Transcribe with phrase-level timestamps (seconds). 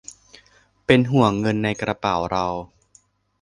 [0.85, 2.45] เป็นห่วงเงินในกระเป๋าเรา